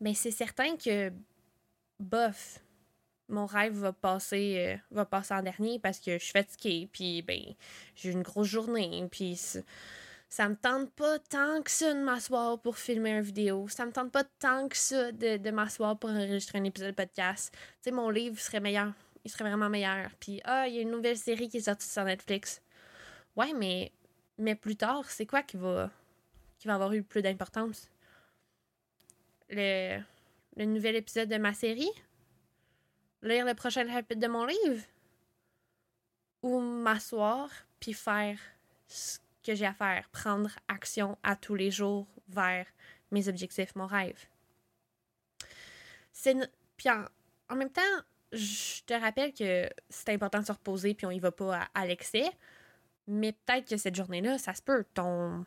mais 0.00 0.14
c'est 0.14 0.30
certain 0.30 0.76
que, 0.76 1.12
bof, 1.98 2.60
mon 3.28 3.46
rêve 3.46 3.74
va 3.74 3.92
passer, 3.92 4.54
euh, 4.58 4.76
va 4.90 5.04
passer 5.04 5.34
en 5.34 5.42
dernier 5.42 5.78
parce 5.78 5.98
que 5.98 6.18
je 6.18 6.22
suis 6.24 6.32
fatiguée, 6.32 6.88
puis 6.92 7.22
ben, 7.22 7.40
j'ai 7.94 8.10
une 8.10 8.22
grosse 8.22 8.48
journée, 8.48 9.06
puis 9.10 9.38
ça 10.28 10.48
me 10.48 10.56
tente 10.56 10.92
pas 10.92 11.18
tant 11.18 11.62
que 11.62 11.70
ça 11.70 11.94
de 11.94 12.00
m'asseoir 12.00 12.60
pour 12.60 12.78
filmer 12.78 13.10
une 13.10 13.22
vidéo. 13.22 13.68
Ça 13.68 13.86
me 13.86 13.92
tente 13.92 14.12
pas 14.12 14.24
tant 14.24 14.68
que 14.68 14.76
ça 14.76 15.12
de, 15.12 15.36
de 15.36 15.50
m'asseoir 15.50 15.98
pour 15.98 16.10
enregistrer 16.10 16.58
un 16.58 16.64
épisode 16.64 16.90
de 16.90 16.94
podcast. 16.94 17.52
Tu 17.52 17.58
sais, 17.82 17.90
mon 17.90 18.10
livre 18.10 18.38
serait 18.38 18.60
meilleur. 18.60 18.92
Il 19.24 19.30
serait 19.30 19.44
vraiment 19.44 19.68
meilleur. 19.68 20.10
Puis, 20.20 20.40
ah, 20.44 20.68
il 20.68 20.74
y 20.74 20.78
a 20.78 20.82
une 20.82 20.90
nouvelle 20.90 21.16
série 21.16 21.48
qui 21.48 21.58
est 21.58 21.60
sortie 21.60 21.88
sur 21.88 22.04
Netflix. 22.04 22.60
Ouais, 23.36 23.52
mais, 23.54 23.92
mais 24.38 24.54
plus 24.54 24.76
tard, 24.76 25.04
c'est 25.08 25.26
quoi 25.26 25.42
qui 25.42 25.56
va, 25.56 25.90
qui 26.58 26.68
va 26.68 26.74
avoir 26.74 26.92
eu 26.92 27.02
plus 27.02 27.22
d'importance? 27.22 27.88
Le, 29.48 30.00
le 30.56 30.64
nouvel 30.64 30.96
épisode 30.96 31.28
de 31.28 31.38
ma 31.38 31.54
série? 31.54 31.90
Lire 33.26 33.44
le 33.44 33.54
prochain 33.54 33.86
chapitre 33.86 34.20
de 34.20 34.26
mon 34.26 34.44
livre 34.44 34.82
ou 36.42 36.60
m'asseoir 36.60 37.50
puis 37.80 37.92
faire 37.92 38.38
ce 38.88 39.18
que 39.42 39.54
j'ai 39.54 39.66
à 39.66 39.74
faire, 39.74 40.08
prendre 40.10 40.50
action 40.68 41.18
à 41.22 41.36
tous 41.36 41.54
les 41.54 41.70
jours 41.70 42.06
vers 42.28 42.66
mes 43.10 43.28
objectifs, 43.28 43.74
mon 43.76 43.86
rêve. 43.86 44.18
c'est. 46.12 46.34
Puis 46.76 46.90
en, 46.90 47.56
même 47.56 47.70
temps, 47.70 47.80
je 48.32 48.82
te 48.82 48.92
rappelle 48.92 49.32
que 49.32 49.70
c'est 49.88 50.10
important 50.10 50.40
de 50.40 50.46
se 50.46 50.52
reposer 50.52 50.94
puis 50.94 51.06
on 51.06 51.10
y 51.10 51.18
va 51.18 51.32
pas 51.32 51.68
à, 51.74 51.86
l'excès. 51.86 52.30
Mais 53.06 53.32
peut-être 53.32 53.68
que 53.68 53.76
cette 53.76 53.94
journée-là, 53.94 54.36
ça 54.36 54.52
se 54.52 54.60
peut. 54.60 54.84
Ton, 54.92 55.46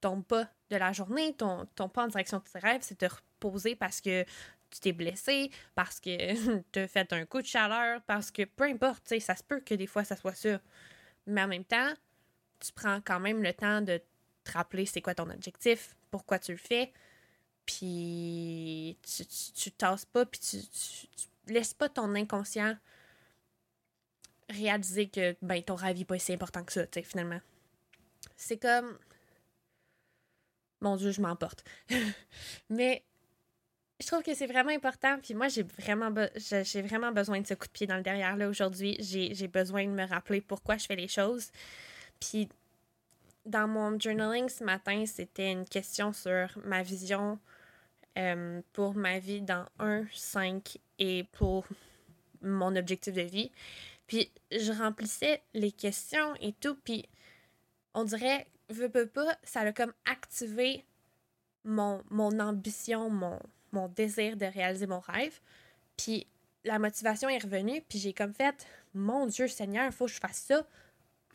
ton 0.00 0.22
pas 0.22 0.46
de 0.70 0.76
la 0.76 0.92
journée, 0.92 1.34
ton, 1.34 1.66
ton 1.74 1.88
pas 1.88 2.04
en 2.04 2.08
direction 2.08 2.38
de 2.38 2.44
tes 2.44 2.58
rêves, 2.58 2.82
c'est 2.82 2.98
te 2.98 3.06
reposer 3.06 3.74
parce 3.74 4.00
que 4.00 4.24
tu 4.70 4.80
t'es 4.80 4.92
blessé, 4.92 5.50
parce 5.74 6.00
que 6.00 6.60
tu 6.72 6.78
as 6.78 6.88
fait 6.88 7.12
un 7.12 7.24
coup 7.26 7.40
de 7.40 7.46
chaleur, 7.46 8.02
parce 8.02 8.30
que 8.30 8.44
peu 8.44 8.64
importe, 8.64 9.18
ça 9.20 9.36
se 9.36 9.42
peut 9.42 9.60
que 9.60 9.74
des 9.74 9.86
fois 9.86 10.04
ça 10.04 10.16
soit 10.16 10.34
ça. 10.34 10.60
Mais 11.26 11.42
en 11.42 11.48
même 11.48 11.64
temps, 11.64 11.92
tu 12.60 12.72
prends 12.72 13.00
quand 13.00 13.20
même 13.20 13.42
le 13.42 13.52
temps 13.52 13.80
de 13.80 14.00
te 14.44 14.52
rappeler 14.52 14.86
c'est 14.86 15.02
quoi 15.02 15.14
ton 15.14 15.30
objectif, 15.30 15.96
pourquoi 16.10 16.38
tu 16.38 16.52
le 16.52 16.58
fais, 16.58 16.92
puis 17.66 18.98
tu, 19.02 19.26
tu, 19.54 19.72
tasses 19.72 20.06
pas, 20.06 20.24
puis 20.24 20.40
tu, 20.40 20.58
tu, 20.58 21.52
laisses 21.52 21.74
pas 21.74 21.88
ton 21.88 22.14
inconscient 22.14 22.76
réaliser 24.50 25.08
que 25.08 25.36
ben, 25.42 25.62
ton 25.62 25.74
rêve 25.74 25.98
n'est 25.98 26.04
pas 26.04 26.18
si 26.18 26.32
important 26.32 26.64
que 26.64 26.72
ça, 26.72 26.86
tu 26.86 27.00
sais, 27.00 27.02
finalement. 27.02 27.40
C'est 28.36 28.58
comme. 28.58 28.98
Mon 30.80 30.96
Dieu, 30.96 31.10
je 31.10 31.20
m'emporte. 31.20 31.64
Mais 32.70 33.04
je 34.00 34.06
trouve 34.06 34.22
que 34.22 34.34
c'est 34.34 34.46
vraiment 34.46 34.70
important. 34.70 35.18
Puis 35.20 35.34
moi, 35.34 35.48
j'ai 35.48 35.64
vraiment, 35.64 36.12
j'ai 36.36 36.82
vraiment 36.82 37.10
besoin 37.10 37.40
de 37.40 37.46
ce 37.46 37.54
coup 37.54 37.66
de 37.66 37.72
pied 37.72 37.86
dans 37.86 37.96
le 37.96 38.02
derrière 38.02 38.36
là 38.36 38.48
aujourd'hui. 38.48 38.96
J'ai 39.00 39.48
besoin 39.48 39.84
de 39.84 39.90
me 39.90 40.06
rappeler 40.06 40.40
pourquoi 40.40 40.76
je 40.76 40.86
fais 40.86 40.96
les 40.96 41.08
choses. 41.08 41.50
Puis 42.20 42.48
dans 43.44 43.66
mon 43.66 43.98
journaling 43.98 44.48
ce 44.48 44.62
matin, 44.62 45.04
c'était 45.06 45.50
une 45.50 45.64
question 45.64 46.12
sur 46.12 46.48
ma 46.64 46.82
vision 46.82 47.38
euh, 48.18 48.60
pour 48.72 48.94
ma 48.94 49.18
vie 49.18 49.40
dans 49.40 49.64
1, 49.78 50.06
5 50.14 50.78
et 50.98 51.24
pour 51.32 51.66
mon 52.40 52.76
objectif 52.76 53.14
de 53.14 53.22
vie. 53.22 53.50
Puis 54.06 54.30
je 54.52 54.72
remplissais 54.72 55.42
les 55.54 55.72
questions 55.72 56.34
et 56.40 56.52
tout. 56.52 56.76
Puis 56.84 57.08
on 57.94 58.04
dirait, 58.04 58.46
veux, 58.68 58.88
veux 58.88 59.06
pas, 59.06 59.36
ça 59.42 59.60
a 59.60 59.72
comme 59.72 59.92
activé 60.04 60.84
mon, 61.64 62.02
mon 62.10 62.38
ambition, 62.38 63.10
mon, 63.10 63.38
mon 63.72 63.88
désir 63.88 64.36
de 64.36 64.46
réaliser 64.46 64.86
mon 64.86 65.00
rêve. 65.00 65.40
Puis 65.96 66.26
la 66.64 66.78
motivation 66.78 67.28
est 67.28 67.42
revenue, 67.42 67.82
puis 67.88 67.98
j'ai 67.98 68.12
comme 68.12 68.34
fait 68.34 68.66
Mon 68.94 69.26
Dieu 69.26 69.48
Seigneur, 69.48 69.86
il 69.86 69.92
faut 69.92 70.06
que 70.06 70.12
je 70.12 70.20
fasse 70.20 70.38
ça 70.38 70.66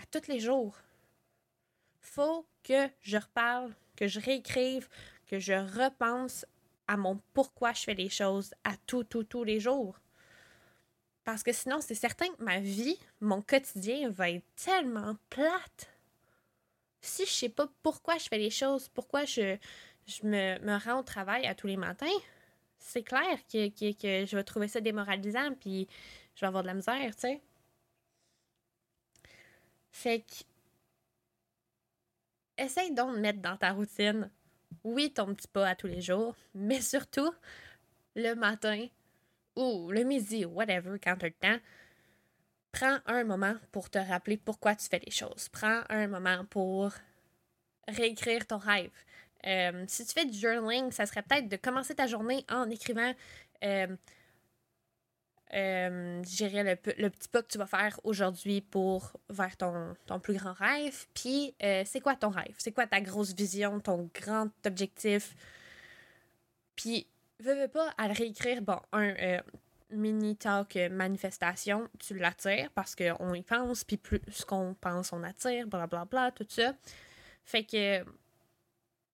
à 0.01 0.05
tous 0.11 0.27
les 0.27 0.39
jours. 0.39 0.77
faut 2.01 2.45
que 2.63 2.89
je 3.01 3.17
reparle, 3.17 3.73
que 3.95 4.07
je 4.07 4.19
réécrive, 4.19 4.87
que 5.27 5.39
je 5.39 5.53
repense 5.53 6.45
à 6.87 6.97
mon 6.97 7.19
pourquoi 7.33 7.73
je 7.73 7.83
fais 7.83 7.93
les 7.93 8.09
choses 8.09 8.53
à 8.63 8.75
tous, 8.85 9.03
tous, 9.03 9.23
tous 9.23 9.43
les 9.43 9.59
jours. 9.59 9.99
Parce 11.23 11.43
que 11.43 11.53
sinon, 11.53 11.79
c'est 11.79 11.95
certain 11.95 12.27
que 12.27 12.43
ma 12.43 12.59
vie, 12.59 12.99
mon 13.21 13.41
quotidien 13.41 14.09
va 14.09 14.29
être 14.29 14.45
tellement 14.55 15.15
plate. 15.29 15.89
Si 17.01 17.25
je 17.25 17.31
sais 17.31 17.49
pas 17.49 17.69
pourquoi 17.81 18.17
je 18.17 18.27
fais 18.27 18.37
les 18.37 18.49
choses, 18.49 18.89
pourquoi 18.89 19.25
je, 19.25 19.57
je 20.05 20.25
me, 20.25 20.59
me 20.59 20.77
rends 20.83 20.99
au 20.99 21.03
travail 21.03 21.45
à 21.45 21.55
tous 21.55 21.67
les 21.67 21.77
matins, 21.77 22.05
c'est 22.79 23.03
clair 23.03 23.39
que, 23.51 23.69
que, 23.69 24.25
je 24.25 24.35
vais 24.35 24.43
trouver 24.43 24.67
ça 24.67 24.81
démoralisant, 24.81 25.53
puis 25.59 25.87
je 26.35 26.41
vais 26.41 26.47
avoir 26.47 26.63
de 26.63 26.67
la 26.67 26.73
misère, 26.73 27.15
tu 27.15 27.21
sais. 27.21 27.41
Fait 29.91 30.21
que. 30.21 30.43
Essaye 32.57 32.93
donc 32.93 33.15
de 33.15 33.19
mettre 33.19 33.41
dans 33.41 33.57
ta 33.57 33.71
routine, 33.71 34.29
oui, 34.83 35.11
ton 35.11 35.33
petit 35.33 35.47
pas 35.47 35.69
à 35.69 35.75
tous 35.75 35.87
les 35.87 36.01
jours, 36.01 36.35
mais 36.53 36.81
surtout 36.81 37.33
le 38.15 38.35
matin 38.35 38.87
ou 39.55 39.91
le 39.91 40.03
midi, 40.03 40.45
whatever, 40.45 40.99
quand 41.03 41.15
tu 41.17 41.25
as 41.25 41.29
le 41.29 41.33
temps. 41.33 41.63
Prends 42.71 42.99
un 43.05 43.23
moment 43.23 43.55
pour 43.71 43.89
te 43.89 43.99
rappeler 43.99 44.37
pourquoi 44.37 44.75
tu 44.75 44.87
fais 44.87 44.99
les 44.99 45.11
choses. 45.11 45.49
Prends 45.49 45.81
un 45.89 46.07
moment 46.07 46.45
pour 46.45 46.91
réécrire 47.87 48.47
ton 48.47 48.57
rêve. 48.57 48.91
Euh, 49.45 49.83
si 49.87 50.05
tu 50.05 50.13
fais 50.13 50.25
du 50.25 50.37
journaling, 50.37 50.91
ça 50.91 51.05
serait 51.05 51.21
peut-être 51.21 51.49
de 51.49 51.57
commencer 51.57 51.95
ta 51.95 52.07
journée 52.07 52.45
en 52.49 52.69
écrivant 52.69 53.13
euh, 53.63 53.87
euh, 55.53 56.21
le, 56.23 57.09
petit 57.09 57.29
pas 57.29 57.43
que 57.43 57.47
tu 57.47 57.57
vas 57.59 57.67
faire 57.67 57.99
aujourd'hui 58.03 58.61
pour 58.61 59.13
vers 59.29 59.55
ton, 59.55 59.93
ton, 60.07 60.19
plus 60.19 60.33
grand 60.33 60.53
rêve. 60.53 61.05
Puis, 61.13 61.53
euh, 61.61 61.83
c'est 61.85 62.01
quoi 62.01 62.15
ton 62.15 62.29
rêve? 62.29 62.55
C'est 62.57 62.71
quoi 62.71 62.87
ta 62.87 63.01
grosse 63.01 63.35
vision, 63.35 63.79
ton 63.79 64.09
grand 64.15 64.49
objectif? 64.65 65.35
Puis, 66.75 67.05
veux, 67.39 67.53
veux 67.53 67.67
pas, 67.67 67.93
à 67.97 68.07
le 68.07 68.13
réécrire, 68.13 68.63
bon, 68.63 68.79
un 68.93 69.13
mini 69.91 70.35
talk 70.35 70.75
manifestation, 70.89 71.87
tu 71.99 72.17
l'attires 72.17 72.71
parce 72.73 72.95
qu'on 72.95 73.35
y 73.35 73.43
pense, 73.43 73.83
puis 73.83 73.97
plus 73.97 74.43
qu'on 74.47 74.73
pense, 74.73 75.13
on 75.13 75.21
attire, 75.21 75.67
blablabla, 75.67 76.05
bla, 76.05 76.05
bla, 76.05 76.31
tout 76.31 76.47
ça. 76.49 76.73
Fait 77.45 77.63
que 77.63 78.03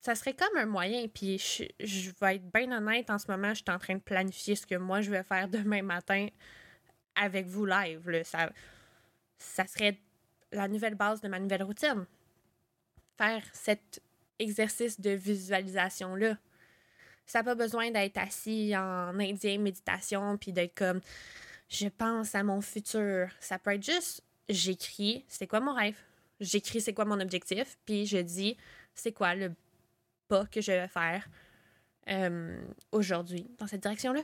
ça 0.02 0.16
serait 0.16 0.34
comme 0.34 0.56
un 0.58 0.66
moyen. 0.66 1.08
Puis 1.08 1.38
je, 1.38 1.64
je, 1.86 2.12
vais 2.22 2.36
être 2.36 2.52
bien 2.54 2.72
honnête, 2.72 3.10
en 3.10 3.18
ce 3.18 3.30
moment, 3.30 3.50
je 3.50 3.62
suis 3.64 3.72
en 3.72 3.80
train 3.80 3.96
de 3.96 4.02
planifier 4.02 4.56
ce 4.56 4.66
que 4.66 4.76
moi 4.76 5.02
je 5.02 5.12
vais 5.12 5.24
faire 5.24 5.48
demain 5.50 5.82
matin 5.82 6.28
avec 7.16 7.48
vous 7.48 7.66
live. 7.66 8.10
Là. 8.10 8.24
Ça, 8.24 8.52
ça 9.38 9.66
serait 9.66 10.00
la 10.52 10.68
nouvelle 10.68 10.96
base 10.96 11.22
de 11.22 11.28
ma 11.28 11.40
nouvelle 11.40 11.64
routine. 11.64 12.06
Faire 13.18 13.44
cet 13.54 14.02
exercice 14.40 15.00
de 15.00 15.12
visualisation-là. 15.12 16.38
Ça 17.26 17.40
n'a 17.40 17.44
pas 17.44 17.56
besoin 17.56 17.92
d'être 17.92 18.18
assis 18.18 18.76
en 18.76 19.20
indien 19.20 19.60
méditation 19.60 20.38
puis 20.38 20.52
d'être 20.52 20.76
comme 20.76 21.02
je 21.68 21.88
pense 21.88 22.34
à 22.34 22.44
mon 22.44 22.62
futur. 22.62 23.30
Ça 23.40 23.60
peut 23.60 23.74
être 23.76 23.86
juste 23.86 24.24
j'écris 24.48 25.26
c'est 25.28 25.46
quoi 25.46 25.60
mon 25.60 25.74
rêve? 25.74 25.98
J'écris 26.40 26.82
c'est 26.82 26.94
quoi 26.94 27.06
mon 27.06 27.20
objectif? 27.20 27.78
Puis 27.86 28.08
je 28.08 28.18
dis 28.18 28.58
c'est 28.96 29.12
quoi 29.12 29.36
le 29.36 29.54
que 30.52 30.62
je 30.62 30.72
vais 30.72 30.88
faire 30.88 31.28
euh, 32.10 32.62
aujourd'hui 32.92 33.48
dans 33.58 33.68
cette 33.68 33.82
direction-là. 33.82 34.22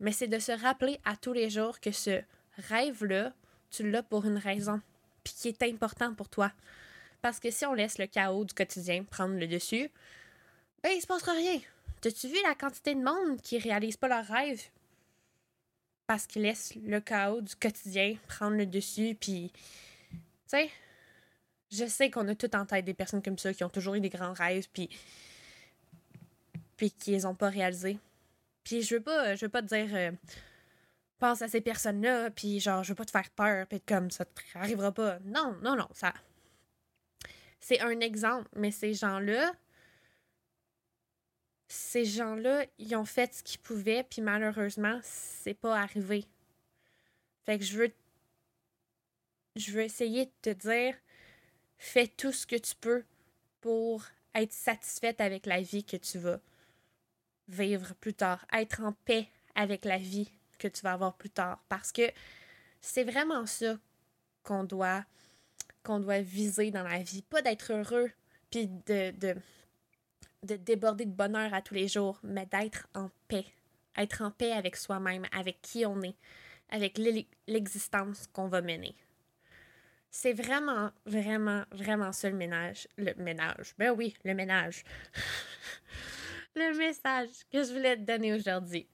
Mais 0.00 0.12
c'est 0.12 0.28
de 0.28 0.38
se 0.38 0.52
rappeler 0.52 0.98
à 1.04 1.16
tous 1.16 1.32
les 1.32 1.50
jours 1.50 1.80
que 1.80 1.92
ce 1.92 2.22
rêve-là, 2.68 3.32
tu 3.70 3.88
l'as 3.88 4.02
pour 4.02 4.24
une 4.24 4.38
raison, 4.38 4.80
puis 5.22 5.34
qui 5.34 5.48
est 5.48 5.62
important 5.62 6.14
pour 6.14 6.28
toi. 6.28 6.52
Parce 7.20 7.38
que 7.38 7.50
si 7.50 7.64
on 7.66 7.74
laisse 7.74 7.98
le 7.98 8.06
chaos 8.06 8.44
du 8.44 8.52
quotidien 8.52 9.04
prendre 9.04 9.38
le 9.38 9.46
dessus, 9.46 9.90
ben 10.82 10.90
il 10.94 11.00
se 11.00 11.06
passera 11.06 11.32
rien. 11.32 11.60
T'as-tu 12.00 12.26
vu 12.26 12.36
la 12.42 12.56
quantité 12.56 12.96
de 12.96 13.02
monde 13.02 13.40
qui 13.40 13.58
réalise 13.58 13.96
pas 13.96 14.08
leur 14.08 14.26
rêve? 14.26 14.60
Parce 16.08 16.26
qu'ils 16.26 16.42
laissent 16.42 16.74
le 16.74 17.00
chaos 17.00 17.40
du 17.40 17.54
quotidien 17.54 18.16
prendre 18.26 18.56
le 18.56 18.66
dessus, 18.66 19.16
puis, 19.18 19.52
tu 20.10 20.18
sais, 20.46 20.70
je 21.72 21.86
sais 21.86 22.10
qu'on 22.10 22.28
a 22.28 22.34
tout 22.34 22.54
en 22.54 22.66
tête 22.66 22.84
des 22.84 22.94
personnes 22.94 23.22
comme 23.22 23.38
ça 23.38 23.52
qui 23.52 23.64
ont 23.64 23.68
toujours 23.70 23.94
eu 23.94 24.00
des 24.00 24.10
grands 24.10 24.32
rêves 24.32 24.68
puis 24.72 24.88
puis 26.76 26.90
qui 26.90 27.12
les 27.12 27.26
ont 27.26 27.34
pas 27.34 27.48
réalisés. 27.48 27.98
Puis 28.64 28.82
je 28.82 28.96
veux 28.96 29.02
pas 29.02 29.34
je 29.34 29.46
veux 29.46 29.50
pas 29.50 29.62
te 29.62 29.74
dire 29.74 29.88
euh, 29.94 30.12
pense 31.18 31.42
à 31.42 31.48
ces 31.48 31.60
personnes-là 31.60 32.30
puis 32.30 32.60
genre 32.60 32.84
je 32.84 32.90
veux 32.90 32.94
pas 32.94 33.04
te 33.04 33.10
faire 33.10 33.30
peur 33.30 33.66
puis 33.66 33.80
comme 33.80 34.10
ça 34.10 34.24
arrivera 34.54 34.92
pas. 34.92 35.18
Non, 35.24 35.56
non 35.62 35.76
non, 35.76 35.88
ça 35.92 36.12
c'est 37.60 37.80
un 37.80 38.00
exemple, 38.00 38.48
mais 38.56 38.70
ces 38.70 38.92
gens-là 38.92 39.52
ces 41.68 42.04
gens-là, 42.04 42.66
ils 42.78 42.94
ont 42.96 43.06
fait 43.06 43.32
ce 43.32 43.42
qu'ils 43.42 43.60
pouvaient 43.60 44.04
puis 44.04 44.20
malheureusement, 44.20 45.00
c'est 45.02 45.54
pas 45.54 45.80
arrivé. 45.80 46.26
Fait 47.46 47.58
que 47.58 47.64
je 47.64 47.78
veux 47.78 47.92
je 49.56 49.72
veux 49.72 49.82
essayer 49.82 50.26
de 50.26 50.32
te 50.42 50.50
dire 50.50 50.94
fais 51.82 52.06
tout 52.06 52.32
ce 52.32 52.46
que 52.46 52.56
tu 52.56 52.74
peux 52.76 53.04
pour 53.60 54.04
être 54.34 54.52
satisfaite 54.52 55.20
avec 55.20 55.46
la 55.46 55.60
vie 55.60 55.84
que 55.84 55.96
tu 55.96 56.18
vas 56.18 56.38
vivre 57.48 57.94
plus 57.96 58.14
tard, 58.14 58.46
être 58.52 58.82
en 58.82 58.92
paix 59.04 59.28
avec 59.54 59.84
la 59.84 59.98
vie 59.98 60.30
que 60.58 60.68
tu 60.68 60.80
vas 60.82 60.92
avoir 60.92 61.14
plus 61.14 61.30
tard. 61.30 61.62
Parce 61.68 61.90
que 61.92 62.02
c'est 62.80 63.04
vraiment 63.04 63.46
ça 63.46 63.76
qu'on 64.44 64.64
doit, 64.64 65.04
viser 66.20 66.70
dans 66.70 66.84
la 66.84 67.02
vie. 67.02 67.22
Pas 67.22 67.42
d'être 67.42 67.72
heureux, 67.72 68.10
puis 68.50 68.68
de, 68.68 69.10
de, 69.18 69.36
de 70.44 70.56
déborder 70.56 71.04
de 71.04 71.10
bonheur 71.10 71.52
à 71.52 71.62
tous 71.62 71.74
les 71.74 71.88
jours, 71.88 72.18
mais 72.22 72.46
d'être 72.46 72.86
en 72.94 73.10
paix. 73.26 73.46
Être 73.96 74.22
en 74.22 74.30
paix 74.30 74.52
avec 74.52 74.76
soi-même, 74.76 75.26
avec 75.32 75.60
qui 75.60 75.84
on 75.84 76.00
est, 76.02 76.16
avec 76.70 76.98
l'existence 77.46 78.28
qu'on 78.32 78.48
va 78.48 78.62
mener. 78.62 78.94
C'est 80.14 80.34
vraiment, 80.34 80.90
vraiment, 81.06 81.64
vraiment 81.70 82.12
ça 82.12 82.28
le 82.28 82.36
ménage. 82.36 82.86
Le 82.98 83.14
ménage. 83.14 83.74
Ben 83.78 83.92
oui, 83.92 84.14
le 84.24 84.34
ménage. 84.34 84.84
le 86.54 86.76
message 86.76 87.30
que 87.50 87.64
je 87.64 87.72
voulais 87.72 87.96
te 87.96 88.02
donner 88.02 88.34
aujourd'hui. 88.34 88.86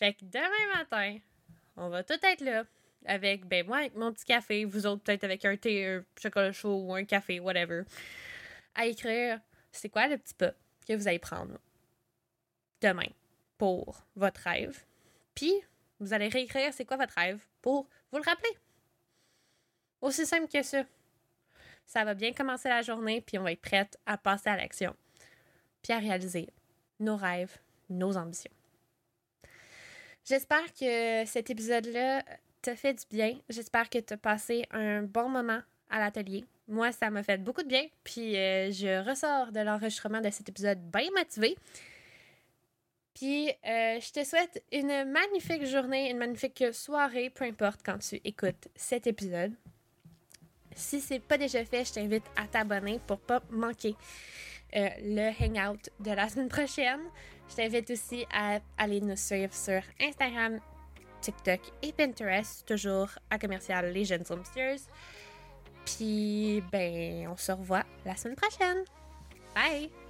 Fait 0.00 0.14
que 0.14 0.24
demain 0.24 0.76
matin, 0.76 1.16
on 1.76 1.88
va 1.88 2.02
tout 2.02 2.18
être 2.20 2.40
là 2.40 2.64
avec, 3.06 3.46
ben 3.46 3.64
moi 3.64 3.78
avec 3.78 3.94
mon 3.94 4.12
petit 4.12 4.24
café, 4.24 4.64
vous 4.64 4.84
autres 4.84 5.04
peut-être 5.04 5.22
avec 5.22 5.44
un 5.44 5.56
thé, 5.56 5.86
un 5.86 6.04
chocolat 6.20 6.50
chaud 6.50 6.86
ou 6.86 6.92
un 6.92 7.04
café, 7.04 7.38
whatever, 7.38 7.84
à 8.74 8.86
écrire 8.86 9.40
c'est 9.70 9.88
quoi 9.88 10.08
le 10.08 10.18
petit 10.18 10.34
pas 10.34 10.54
que 10.88 10.92
vous 10.92 11.06
allez 11.06 11.20
prendre 11.20 11.56
demain 12.80 13.10
pour 13.58 14.02
votre 14.16 14.40
rêve. 14.40 14.84
Puis, 15.36 15.54
vous 16.00 16.12
allez 16.12 16.28
réécrire 16.28 16.74
c'est 16.74 16.84
quoi 16.84 16.96
votre 16.96 17.14
rêve 17.14 17.38
pour 17.62 17.88
vous 18.10 18.18
le 18.18 18.24
rappeler. 18.24 18.50
Aussi 20.00 20.26
simple 20.26 20.48
que 20.48 20.62
ça. 20.62 20.84
Ça 21.86 22.04
va 22.04 22.14
bien 22.14 22.32
commencer 22.32 22.68
la 22.68 22.82
journée, 22.82 23.20
puis 23.20 23.38
on 23.38 23.42
va 23.42 23.52
être 23.52 23.62
prête 23.62 23.98
à 24.06 24.18
passer 24.18 24.50
à 24.50 24.56
l'action, 24.56 24.94
puis 25.82 25.92
à 25.92 25.98
réaliser 25.98 26.48
nos 27.00 27.16
rêves, 27.16 27.56
nos 27.88 28.16
ambitions. 28.16 28.50
J'espère 30.24 30.72
que 30.74 31.24
cet 31.24 31.48
épisode-là 31.48 32.22
t'a 32.60 32.76
fait 32.76 32.92
du 32.92 33.04
bien. 33.16 33.38
J'espère 33.48 33.88
que 33.88 33.98
tu 33.98 34.12
as 34.12 34.18
passé 34.18 34.66
un 34.70 35.02
bon 35.02 35.30
moment 35.30 35.62
à 35.88 36.00
l'atelier. 36.00 36.44
Moi, 36.66 36.92
ça 36.92 37.08
m'a 37.08 37.22
fait 37.22 37.38
beaucoup 37.38 37.62
de 37.62 37.68
bien. 37.68 37.86
Puis 38.04 38.36
euh, 38.36 38.70
je 38.70 39.08
ressors 39.08 39.52
de 39.52 39.60
l'enregistrement 39.60 40.20
de 40.20 40.28
cet 40.28 40.50
épisode 40.50 40.78
bien 40.90 41.08
motivée. 41.16 41.56
Puis 43.14 43.48
euh, 43.48 43.98
je 44.00 44.12
te 44.12 44.22
souhaite 44.22 44.62
une 44.70 45.10
magnifique 45.10 45.64
journée, 45.64 46.10
une 46.10 46.18
magnifique 46.18 46.62
soirée, 46.72 47.30
peu 47.30 47.44
importe 47.44 47.80
quand 47.82 47.98
tu 47.98 48.20
écoutes 48.22 48.68
cet 48.76 49.06
épisode. 49.06 49.54
Si 50.78 51.00
c'est 51.00 51.18
pas 51.18 51.36
déjà 51.36 51.64
fait, 51.64 51.84
je 51.84 51.92
t'invite 51.94 52.24
à 52.36 52.46
t'abonner 52.46 53.00
pour 53.06 53.18
pas 53.18 53.42
manquer 53.50 53.96
euh, 54.76 54.88
le 55.02 55.30
hangout 55.42 55.80
de 55.98 56.12
la 56.12 56.28
semaine 56.28 56.48
prochaine. 56.48 57.00
Je 57.50 57.56
t'invite 57.56 57.90
aussi 57.90 58.26
à 58.32 58.60
aller 58.76 59.00
nous 59.00 59.16
suivre 59.16 59.52
sur 59.52 59.82
Instagram, 60.00 60.60
TikTok 61.20 61.60
et 61.82 61.92
Pinterest, 61.92 62.64
toujours 62.64 63.08
à 63.28 63.38
commercial 63.38 63.92
Les 63.92 64.04
Jeunes 64.04 64.24
Homesteers. 64.30 64.82
Puis, 65.84 66.62
ben, 66.70 67.28
on 67.28 67.36
se 67.36 67.50
revoit 67.50 67.84
la 68.04 68.14
semaine 68.14 68.36
prochaine. 68.36 68.84
Bye! 69.54 70.07